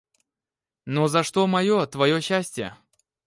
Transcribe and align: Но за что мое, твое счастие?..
Но 0.85 1.07
за 1.07 1.21
что 1.21 1.45
мое, 1.45 1.85
твое 1.85 2.19
счастие?.. 2.21 2.75